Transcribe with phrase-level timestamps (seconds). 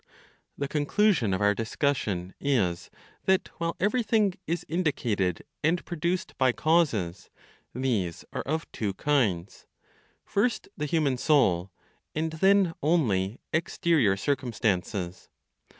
[0.57, 2.89] The conclusion of our discussion is
[3.25, 7.29] that while everything is indicated and produced by causes,
[7.75, 9.67] these are of two kinds:
[10.25, 11.69] First the human soul,
[12.15, 15.29] and then only exterior circumstances.